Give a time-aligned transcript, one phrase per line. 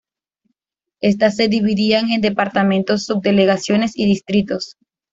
[1.01, 4.77] Estas se dividían en departamentos, subdelegaciones y distritos.